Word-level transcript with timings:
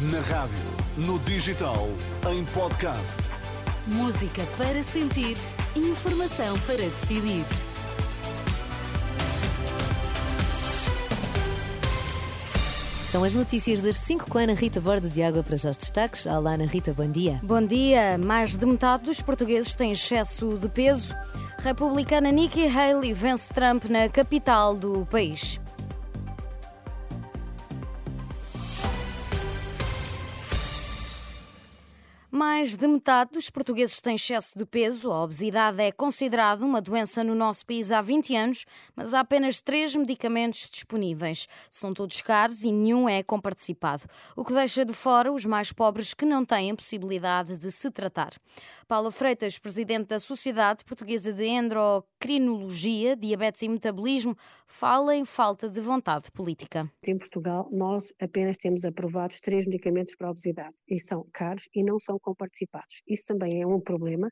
Na 0.00 0.20
rádio, 0.20 0.56
no 0.96 1.18
digital, 1.18 1.86
em 2.32 2.42
podcast. 2.54 3.18
Música 3.86 4.46
para 4.56 4.82
sentir, 4.82 5.36
informação 5.76 6.58
para 6.60 6.78
decidir. 6.78 7.44
São 13.10 13.22
as 13.24 13.34
notícias 13.34 13.82
das 13.82 13.98
5 13.98 14.30
com 14.30 14.38
a 14.38 14.42
Ana 14.42 14.54
Rita 14.54 14.80
Borda 14.80 15.06
de 15.06 15.22
Água 15.22 15.42
para 15.42 15.58
já 15.58 15.70
os 15.70 15.76
destaques. 15.76 16.24
Olá, 16.24 16.52
Ana 16.54 16.64
Rita, 16.64 16.94
bom 16.94 17.10
dia. 17.10 17.38
Bom 17.42 17.60
dia. 17.60 18.16
Mais 18.16 18.56
de 18.56 18.64
metade 18.64 19.04
dos 19.04 19.20
portugueses 19.20 19.74
têm 19.74 19.92
excesso 19.92 20.56
de 20.56 20.70
peso. 20.70 21.14
Republicana 21.58 22.30
Nikki 22.30 22.66
Haley 22.66 23.12
vence 23.12 23.52
Trump 23.52 23.84
na 23.84 24.08
capital 24.08 24.74
do 24.74 25.04
país. 25.10 25.60
Mais 32.32 32.76
de 32.76 32.86
metade 32.86 33.32
dos 33.32 33.50
portugueses 33.50 34.00
têm 34.00 34.14
excesso 34.14 34.56
de 34.56 34.64
peso. 34.64 35.10
A 35.10 35.24
obesidade 35.24 35.82
é 35.82 35.90
considerada 35.90 36.64
uma 36.64 36.80
doença 36.80 37.24
no 37.24 37.34
nosso 37.34 37.66
país 37.66 37.90
há 37.90 38.00
20 38.00 38.36
anos, 38.36 38.66
mas 38.94 39.12
há 39.14 39.20
apenas 39.20 39.60
três 39.60 39.96
medicamentos 39.96 40.70
disponíveis. 40.70 41.48
São 41.68 41.92
todos 41.92 42.22
caros 42.22 42.62
e 42.62 42.70
nenhum 42.70 43.08
é 43.08 43.20
comparticipado, 43.24 44.04
o 44.36 44.44
que 44.44 44.52
deixa 44.52 44.84
de 44.84 44.92
fora 44.92 45.32
os 45.32 45.44
mais 45.44 45.72
pobres 45.72 46.14
que 46.14 46.24
não 46.24 46.44
têm 46.44 46.72
possibilidade 46.76 47.58
de 47.58 47.72
se 47.72 47.90
tratar. 47.90 48.30
Paulo 48.86 49.10
Freitas, 49.10 49.58
presidente 49.58 50.06
da 50.06 50.20
Sociedade 50.20 50.84
Portuguesa 50.84 51.32
de 51.32 51.44
Endocrinologia, 51.44 53.16
Diabetes 53.16 53.62
e 53.62 53.68
Metabolismo, 53.68 54.36
fala 54.68 55.16
em 55.16 55.24
falta 55.24 55.68
de 55.68 55.80
vontade 55.80 56.30
política. 56.30 56.88
Em 57.02 57.18
Portugal, 57.18 57.68
nós 57.72 58.12
apenas 58.20 58.56
temos 58.56 58.84
aprovados 58.84 59.40
três 59.40 59.66
medicamentos 59.66 60.14
para 60.14 60.28
a 60.28 60.30
obesidade 60.30 60.76
e 60.88 60.96
são 61.00 61.26
caros 61.32 61.68
e 61.74 61.82
não 61.82 61.98
são 61.98 62.19
comparticipados. 62.20 63.02
Isso 63.06 63.24
também 63.26 63.62
é 63.62 63.66
um 63.66 63.80
problema 63.80 64.28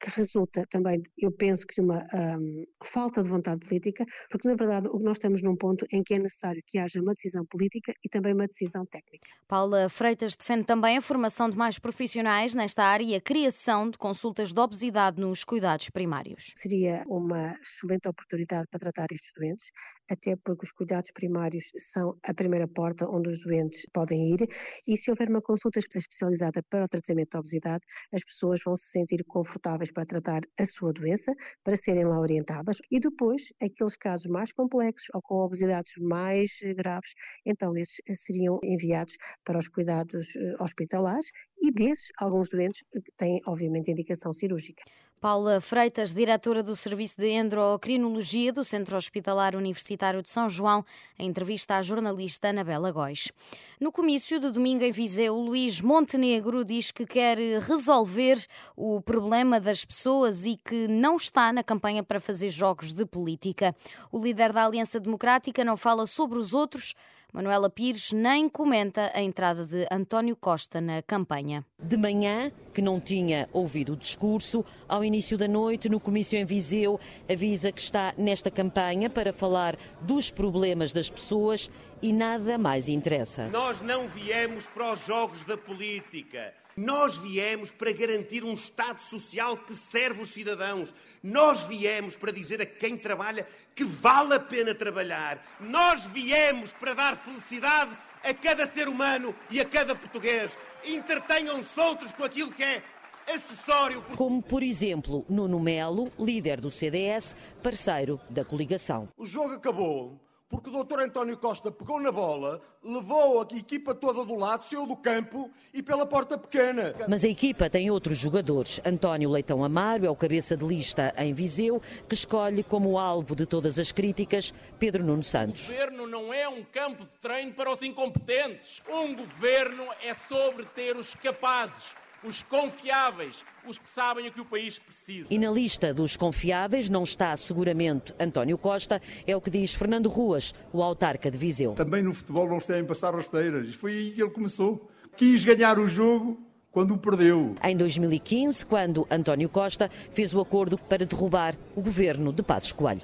que 0.00 0.10
resulta 0.10 0.64
também, 0.70 1.02
eu 1.18 1.32
penso 1.32 1.66
que 1.66 1.74
de 1.74 1.80
uma 1.80 2.06
um, 2.14 2.64
falta 2.84 3.22
de 3.22 3.28
vontade 3.28 3.60
política, 3.66 4.04
porque 4.30 4.48
na 4.48 4.54
verdade 4.54 4.88
nós 5.00 5.16
estamos 5.16 5.42
num 5.42 5.56
ponto 5.56 5.86
em 5.92 6.02
que 6.02 6.14
é 6.14 6.18
necessário 6.18 6.62
que 6.66 6.78
haja 6.78 7.00
uma 7.00 7.14
decisão 7.14 7.44
política 7.46 7.92
e 8.04 8.08
também 8.08 8.32
uma 8.32 8.46
decisão 8.46 8.84
técnica. 8.86 9.28
Paula 9.48 9.88
Freitas 9.88 10.36
defende 10.36 10.64
também 10.64 10.96
a 10.96 11.00
formação 11.00 11.50
de 11.50 11.56
mais 11.56 11.78
profissionais 11.78 12.54
nesta 12.54 12.84
área 12.84 13.04
e 13.04 13.14
a 13.14 13.20
criação 13.20 13.90
de 13.90 13.98
consultas 13.98 14.52
de 14.52 14.60
obesidade 14.60 15.20
nos 15.20 15.44
cuidados 15.44 15.90
primários. 15.90 16.52
Seria 16.56 17.04
uma 17.06 17.58
excelente 17.62 18.08
oportunidade 18.08 18.66
para 18.70 18.80
tratar 18.80 19.06
estes 19.12 19.32
doentes, 19.36 19.70
até 20.10 20.36
porque 20.36 20.64
os 20.66 20.72
cuidados 20.72 21.10
primários 21.12 21.64
são 21.76 22.16
a 22.22 22.34
primeira 22.34 22.68
porta 22.68 23.08
onde 23.08 23.28
os 23.30 23.42
doentes 23.42 23.82
podem 23.92 24.34
ir 24.34 24.46
e 24.86 24.96
se 24.96 25.10
houver 25.10 25.28
uma 25.28 25.42
consulta 25.42 25.78
especializada 25.78 26.62
para 26.68 26.84
o 26.84 26.88
tratamento 26.88 27.29
da 27.30 27.38
obesidade, 27.38 27.84
as 28.12 28.24
pessoas 28.24 28.60
vão 28.64 28.76
se 28.76 28.90
sentir 28.90 29.24
confortáveis 29.24 29.92
para 29.92 30.06
tratar 30.06 30.42
a 30.58 30.66
sua 30.66 30.92
doença, 30.92 31.32
para 31.64 31.76
serem 31.76 32.04
lá 32.04 32.18
orientadas 32.18 32.78
e 32.90 33.00
depois 33.00 33.52
aqueles 33.62 33.96
casos 33.96 34.26
mais 34.26 34.52
complexos 34.52 35.08
ou 35.14 35.22
com 35.22 35.36
obesidades 35.36 35.92
mais 36.00 36.50
graves, 36.76 37.14
então 37.44 37.76
esses 37.76 38.00
seriam 38.06 38.58
enviados 38.62 39.16
para 39.44 39.58
os 39.58 39.68
cuidados 39.68 40.34
eh, 40.36 40.54
hospitalares 40.60 41.30
e 41.62 41.72
desses 41.72 42.08
alguns 42.18 42.50
doentes 42.50 42.82
têm 43.16 43.40
obviamente 43.46 43.90
indicação 43.90 44.32
cirúrgica. 44.32 44.82
Paula 45.20 45.60
Freitas, 45.60 46.14
diretora 46.14 46.62
do 46.62 46.74
Serviço 46.74 47.20
de 47.20 47.28
Endocrinologia 47.28 48.50
do 48.50 48.64
Centro 48.64 48.96
Hospitalar 48.96 49.54
Universitário 49.54 50.22
de 50.22 50.30
São 50.30 50.48
João, 50.48 50.82
em 51.18 51.28
entrevista 51.28 51.76
à 51.76 51.82
jornalista 51.82 52.48
Anabela 52.48 52.90
Góis. 52.90 53.30
No 53.78 53.92
comício 53.92 54.40
de 54.40 54.50
domingo 54.50 54.82
em 54.82 54.90
Viseu, 54.90 55.36
Luís 55.36 55.82
Montenegro 55.82 56.64
diz 56.64 56.90
que 56.90 57.04
quer 57.04 57.36
resolver 57.60 58.42
o 58.74 59.02
problema 59.02 59.60
das 59.60 59.84
pessoas 59.84 60.46
e 60.46 60.56
que 60.56 60.88
não 60.88 61.16
está 61.16 61.52
na 61.52 61.62
campanha 61.62 62.02
para 62.02 62.18
fazer 62.18 62.48
jogos 62.48 62.94
de 62.94 63.04
política. 63.04 63.76
O 64.10 64.18
líder 64.18 64.54
da 64.54 64.64
Aliança 64.64 64.98
Democrática 64.98 65.62
não 65.62 65.76
fala 65.76 66.06
sobre 66.06 66.38
os 66.38 66.54
outros, 66.54 66.94
Manuela 67.32 67.70
Pires 67.70 68.12
nem 68.12 68.48
comenta 68.48 69.10
a 69.14 69.22
entrada 69.22 69.64
de 69.64 69.86
António 69.90 70.34
Costa 70.34 70.80
na 70.80 71.00
campanha. 71.02 71.64
De 71.78 71.96
manhã, 71.96 72.50
que 72.74 72.82
não 72.82 73.00
tinha 73.00 73.48
ouvido 73.52 73.92
o 73.92 73.96
discurso, 73.96 74.64
ao 74.88 75.04
início 75.04 75.38
da 75.38 75.46
noite, 75.46 75.88
no 75.88 76.00
comício 76.00 76.38
em 76.38 76.44
Viseu, 76.44 76.98
avisa 77.28 77.70
que 77.70 77.80
está 77.80 78.12
nesta 78.18 78.50
campanha 78.50 79.08
para 79.08 79.32
falar 79.32 79.76
dos 80.00 80.30
problemas 80.30 80.92
das 80.92 81.08
pessoas 81.08 81.70
e 82.02 82.12
nada 82.12 82.58
mais 82.58 82.88
interessa. 82.88 83.48
Nós 83.48 83.80
não 83.80 84.08
viemos 84.08 84.66
para 84.66 84.92
os 84.92 85.06
jogos 85.06 85.44
da 85.44 85.56
política. 85.56 86.59
Nós 86.76 87.16
viemos 87.16 87.70
para 87.70 87.92
garantir 87.92 88.44
um 88.44 88.54
Estado 88.54 89.02
social 89.02 89.56
que 89.56 89.74
serve 89.74 90.22
os 90.22 90.30
cidadãos. 90.30 90.94
Nós 91.22 91.62
viemos 91.62 92.16
para 92.16 92.32
dizer 92.32 92.62
a 92.62 92.66
quem 92.66 92.96
trabalha 92.96 93.46
que 93.74 93.84
vale 93.84 94.34
a 94.34 94.40
pena 94.40 94.74
trabalhar. 94.74 95.44
Nós 95.60 96.06
viemos 96.06 96.72
para 96.72 96.94
dar 96.94 97.16
felicidade 97.16 97.90
a 98.22 98.34
cada 98.34 98.66
ser 98.66 98.88
humano 98.88 99.34
e 99.50 99.60
a 99.60 99.64
cada 99.64 99.94
português. 99.94 100.56
Entretenham-se 100.84 101.78
outros 101.78 102.12
com 102.12 102.24
aquilo 102.24 102.52
que 102.52 102.62
é 102.62 102.82
acessório. 103.28 104.02
Como, 104.16 104.42
por 104.42 104.62
exemplo, 104.62 105.24
Nuno 105.28 105.60
Melo, 105.60 106.10
líder 106.18 106.60
do 106.60 106.70
CDS, 106.70 107.36
parceiro 107.62 108.20
da 108.28 108.44
coligação. 108.44 109.08
O 109.16 109.26
jogo 109.26 109.54
acabou 109.54 110.18
porque 110.50 110.68
o 110.68 110.72
doutor 110.72 111.00
António 111.00 111.36
Costa 111.36 111.70
pegou 111.70 112.00
na 112.00 112.10
bola, 112.10 112.60
levou 112.82 113.40
a 113.40 113.56
equipa 113.56 113.94
toda 113.94 114.24
do 114.24 114.34
lado, 114.34 114.64
saiu 114.64 114.84
do 114.84 114.96
campo 114.96 115.48
e 115.72 115.80
pela 115.80 116.04
porta 116.04 116.36
pequena. 116.36 116.92
Mas 117.08 117.22
a 117.22 117.28
equipa 117.28 117.70
tem 117.70 117.88
outros 117.88 118.18
jogadores. 118.18 118.80
António 118.84 119.30
Leitão 119.30 119.64
Amaro 119.64 120.04
é 120.04 120.10
o 120.10 120.16
cabeça 120.16 120.56
de 120.56 120.66
lista 120.66 121.14
em 121.16 121.32
Viseu, 121.32 121.80
que 122.08 122.14
escolhe 122.14 122.64
como 122.64 122.98
alvo 122.98 123.36
de 123.36 123.46
todas 123.46 123.78
as 123.78 123.92
críticas 123.92 124.52
Pedro 124.78 125.04
Nuno 125.04 125.22
Santos. 125.22 125.68
O 125.68 125.72
governo 125.72 126.06
não 126.08 126.34
é 126.34 126.48
um 126.48 126.64
campo 126.64 127.04
de 127.04 127.18
treino 127.22 127.52
para 127.52 127.72
os 127.72 127.80
incompetentes. 127.82 128.82
Um 128.88 129.14
governo 129.14 129.86
é 130.02 130.12
sobre 130.12 130.64
ter 130.66 130.96
os 130.96 131.14
capazes, 131.14 131.94
os 132.22 132.42
confiáveis, 132.42 133.44
os 133.66 133.78
que 133.78 133.88
sabem 133.88 134.28
o 134.28 134.32
que 134.32 134.40
o 134.40 134.44
país 134.44 134.78
precisa. 134.78 135.28
E 135.30 135.38
na 135.38 135.50
lista 135.50 135.94
dos 135.94 136.16
confiáveis 136.16 136.88
não 136.88 137.02
está 137.02 137.36
seguramente 137.36 138.14
António 138.18 138.58
Costa, 138.58 139.00
é 139.26 139.34
o 139.34 139.40
que 139.40 139.50
diz 139.50 139.74
Fernando 139.74 140.08
Ruas, 140.08 140.54
o 140.72 140.82
autarca 140.82 141.30
de 141.30 141.38
Viseu. 141.38 141.72
Também 141.72 142.02
no 142.02 142.14
futebol 142.14 142.48
não 142.48 142.60
se 142.60 142.68
devem 142.68 142.84
passar 142.84 143.14
rasteiras. 143.14 143.68
E 143.68 143.72
foi 143.72 143.92
aí 143.92 144.10
que 144.10 144.22
ele 144.22 144.30
começou. 144.30 144.88
Quis 145.16 145.44
ganhar 145.44 145.78
o 145.78 145.86
jogo 145.86 146.38
quando 146.70 146.94
o 146.94 146.98
perdeu. 146.98 147.54
Em 147.62 147.76
2015, 147.76 148.64
quando 148.66 149.06
António 149.10 149.48
Costa 149.48 149.90
fez 150.12 150.34
o 150.34 150.40
acordo 150.40 150.78
para 150.78 151.04
derrubar 151.04 151.56
o 151.74 151.82
governo 151.82 152.32
de 152.32 152.42
Passos 152.42 152.72
Coelho. 152.72 153.02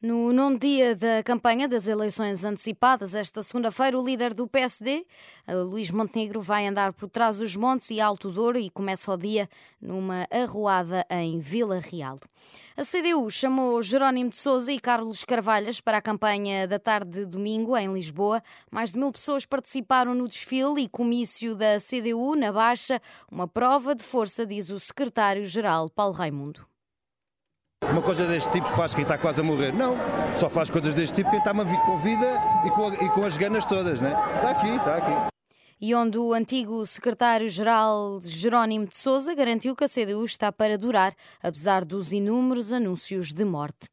No 0.00 0.32
nono 0.32 0.56
dia 0.56 0.94
da 0.94 1.24
campanha 1.24 1.66
das 1.66 1.88
eleições 1.88 2.44
antecipadas, 2.44 3.16
esta 3.16 3.42
segunda-feira, 3.42 3.98
o 3.98 4.04
líder 4.04 4.32
do 4.32 4.46
PSD, 4.46 5.04
Luís 5.48 5.90
Montenegro, 5.90 6.40
vai 6.40 6.68
andar 6.68 6.92
por 6.92 7.10
trás 7.10 7.38
dos 7.38 7.56
montes 7.56 7.90
e 7.90 8.00
Alto 8.00 8.30
Douro 8.30 8.60
e 8.60 8.70
começa 8.70 9.12
o 9.12 9.16
dia 9.16 9.48
numa 9.82 10.24
arruada 10.30 11.04
em 11.10 11.40
Vila 11.40 11.80
Real. 11.80 12.16
A 12.76 12.84
CDU 12.84 13.28
chamou 13.28 13.82
Jerónimo 13.82 14.30
de 14.30 14.38
Sousa 14.38 14.70
e 14.70 14.78
Carlos 14.78 15.24
Carvalhas 15.24 15.80
para 15.80 15.98
a 15.98 16.02
campanha 16.02 16.68
da 16.68 16.78
tarde 16.78 17.10
de 17.10 17.26
domingo 17.26 17.76
em 17.76 17.92
Lisboa. 17.92 18.40
Mais 18.70 18.92
de 18.92 19.00
mil 19.00 19.10
pessoas 19.10 19.44
participaram 19.44 20.14
no 20.14 20.28
desfile 20.28 20.80
e 20.80 20.88
comício 20.88 21.56
da 21.56 21.76
CDU 21.80 22.36
na 22.36 22.52
Baixa, 22.52 23.02
uma 23.28 23.48
prova 23.48 23.96
de 23.96 24.04
força, 24.04 24.46
diz 24.46 24.70
o 24.70 24.78
secretário-geral 24.78 25.90
Paulo 25.90 26.14
Raimundo. 26.14 26.77
Uma 27.98 28.04
coisa 28.04 28.28
deste 28.28 28.52
tipo 28.52 28.68
faz 28.76 28.94
quem 28.94 29.02
está 29.02 29.18
quase 29.18 29.40
a 29.40 29.42
morrer. 29.42 29.72
Não, 29.72 29.96
só 30.38 30.48
faz 30.48 30.70
coisas 30.70 30.94
deste 30.94 31.16
tipo 31.16 31.30
quem 31.30 31.40
está 31.40 31.52
com 31.52 31.98
vida 31.98 32.40
e 32.64 32.70
com, 32.70 32.92
e 32.92 33.08
com 33.08 33.24
as 33.24 33.36
ganas 33.36 33.66
todas, 33.66 34.00
né? 34.00 34.10
Está 34.36 34.50
aqui, 34.50 34.68
está 34.68 34.94
aqui. 34.94 35.34
E 35.80 35.92
onde 35.96 36.16
o 36.16 36.32
antigo 36.32 36.86
secretário-geral 36.86 38.20
Jerónimo 38.22 38.86
de 38.86 38.96
Sousa 38.96 39.34
garantiu 39.34 39.74
que 39.74 39.82
a 39.82 39.88
CDU 39.88 40.24
está 40.24 40.52
para 40.52 40.78
durar, 40.78 41.12
apesar 41.42 41.84
dos 41.84 42.12
inúmeros 42.12 42.72
anúncios 42.72 43.32
de 43.32 43.44
morte. 43.44 43.88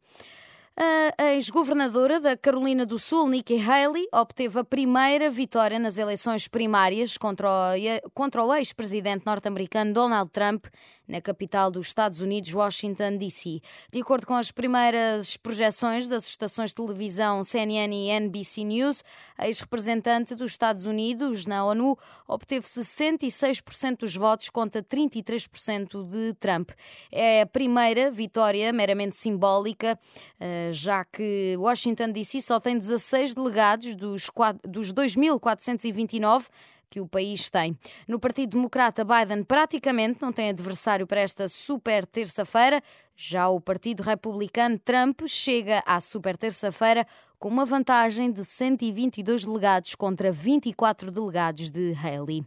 A 0.78 1.32
ex-governadora 1.32 2.20
da 2.20 2.36
Carolina 2.36 2.86
do 2.86 3.00
Sul, 3.00 3.30
Nikki 3.30 3.58
Haley, 3.66 4.10
obteve 4.12 4.60
a 4.60 4.64
primeira 4.64 5.30
vitória 5.30 5.80
nas 5.80 5.98
eleições 5.98 6.50
primárias 6.50 7.18
contra 7.18 8.44
o, 8.44 8.54
ex-presidente 8.54 9.26
norte-americano 9.26 9.94
Donald 9.94 10.30
Trump 10.32 10.66
na 11.08 11.22
capital 11.22 11.72
dos 11.72 11.88
Estados 11.88 12.20
Unidos, 12.20 12.54
Washington, 12.54 13.18
D.C. 13.18 13.62
De 13.92 14.02
acordo 14.02 14.26
com 14.26 14.34
as 14.34 14.52
primeiras 14.52 15.38
projeções 15.38 16.08
das 16.08 16.28
estações 16.28 16.72
de 16.72 16.76
televisão 16.76 17.44
CNN 17.44 17.94
e 17.94 18.10
NBC 18.10 18.64
News, 18.64 19.04
a 19.38 19.48
ex-representante 19.48 20.36
dos 20.36 20.52
Estados 20.52 20.86
Unidos 20.86 21.46
na 21.46 21.64
ONU 21.66 21.98
obteve 22.28 22.66
66% 22.66 24.00
dos 24.00 24.16
votos 24.16 24.50
contra 24.50 24.82
33% 24.82 26.04
de 26.06 26.34
Trump. 26.34 26.72
É 27.12 27.42
a 27.42 27.46
primeira 27.46 28.10
vitória 28.10 28.74
meramente 28.74 29.16
simbólica, 29.16 29.98
eh, 30.40 30.65
já 30.72 31.06
que 31.06 31.56
Washington, 31.58 32.12
D.C. 32.12 32.42
só 32.42 32.60
tem 32.60 32.78
16 32.78 33.34
delegados 33.34 33.96
dos 33.96 34.30
2.429 34.30 36.50
que 36.90 37.02
o 37.02 37.08
país 37.08 37.50
tem. 37.50 37.78
No 38.08 38.20
Partido 38.20 38.52
Democrata, 38.52 39.04
Biden 39.04 39.44
praticamente 39.44 40.22
não 40.22 40.32
tem 40.32 40.50
adversário 40.50 41.06
para 41.06 41.22
esta 41.22 41.48
super 41.48 42.06
terça-feira. 42.06 42.82
Já 43.18 43.50
o 43.50 43.60
Partido 43.60 44.02
Republicano, 44.02 44.80
Trump, 44.80 45.22
chega 45.28 45.84
à 45.86 46.00
super 46.00 46.38
terça-feira 46.38 47.06
com 47.40 47.50
uma 47.50 47.66
vantagem 47.66 48.32
de 48.32 48.44
122 48.44 49.46
delegados 49.46 49.96
contra 49.96 50.32
24 50.32 51.12
delegados 51.12 51.70
de 51.70 51.94
Haley. 51.94 52.44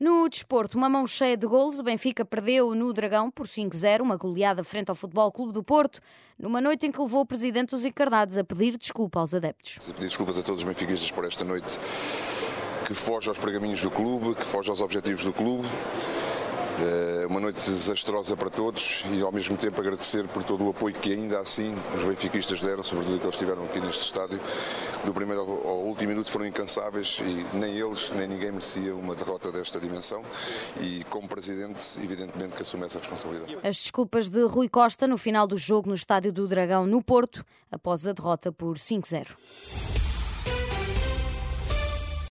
No 0.00 0.26
desporto, 0.30 0.78
uma 0.78 0.88
mão 0.88 1.06
cheia 1.06 1.36
de 1.36 1.46
golos, 1.46 1.78
o 1.78 1.82
Benfica 1.82 2.24
perdeu 2.24 2.74
no 2.74 2.90
Dragão 2.90 3.30
por 3.30 3.46
5-0, 3.46 4.00
uma 4.00 4.16
goleada 4.16 4.64
frente 4.64 4.88
ao 4.88 4.94
Futebol 4.94 5.30
Clube 5.30 5.52
do 5.52 5.62
Porto, 5.62 6.00
numa 6.38 6.58
noite 6.58 6.86
em 6.86 6.90
que 6.90 6.98
levou 6.98 7.20
o 7.20 7.26
presidente 7.26 7.72
dos 7.72 7.84
encarnados 7.84 8.38
a 8.38 8.42
pedir 8.42 8.78
desculpa 8.78 9.20
aos 9.20 9.34
adeptos. 9.34 9.78
Pedir 9.80 10.06
desculpas 10.06 10.38
a 10.38 10.42
todos 10.42 10.62
os 10.62 10.66
benfiquistas 10.66 11.10
por 11.10 11.26
esta 11.26 11.44
noite 11.44 11.78
que 12.86 12.94
foge 12.94 13.28
aos 13.28 13.36
pergaminhos 13.36 13.82
do 13.82 13.90
clube, 13.90 14.36
que 14.36 14.44
foge 14.44 14.70
aos 14.70 14.80
objetivos 14.80 15.22
do 15.22 15.34
clube. 15.34 15.68
É 16.82 17.26
uma 17.26 17.40
noite 17.40 17.60
desastrosa 17.70 18.36
para 18.36 18.48
todos 18.48 19.04
e 19.12 19.20
ao 19.20 19.30
mesmo 19.30 19.56
tempo 19.56 19.78
agradecer 19.80 20.26
por 20.28 20.42
todo 20.42 20.64
o 20.64 20.70
apoio 20.70 20.94
que 20.94 21.12
ainda 21.12 21.38
assim 21.38 21.74
os 21.96 22.04
benfiquistas 22.04 22.60
deram, 22.60 22.82
sobretudo 22.82 23.18
que 23.18 23.24
eles 23.24 23.34
estiveram 23.34 23.64
aqui 23.64 23.80
neste 23.80 24.02
estádio. 24.02 24.40
Do 25.04 25.12
primeiro 25.12 25.42
ao 25.42 25.82
último 25.82 26.08
minuto 26.08 26.30
foram 26.30 26.46
incansáveis 26.46 27.18
e 27.20 27.56
nem 27.56 27.76
eles, 27.76 28.10
nem 28.10 28.26
ninguém 28.26 28.52
merecia 28.52 28.94
uma 28.94 29.14
derrota 29.14 29.52
desta 29.52 29.78
dimensão 29.78 30.22
e 30.80 31.04
como 31.04 31.28
Presidente, 31.28 31.98
evidentemente 32.02 32.56
que 32.56 32.62
assume 32.62 32.86
essa 32.86 32.98
responsabilidade. 32.98 33.56
As 33.62 33.76
desculpas 33.76 34.30
de 34.30 34.42
Rui 34.44 34.68
Costa 34.68 35.06
no 35.06 35.18
final 35.18 35.46
do 35.46 35.56
jogo 35.56 35.88
no 35.88 35.94
Estádio 35.94 36.32
do 36.32 36.48
Dragão, 36.48 36.86
no 36.86 37.02
Porto, 37.02 37.44
após 37.70 38.06
a 38.06 38.12
derrota 38.12 38.50
por 38.50 38.76
5-0. 38.76 39.89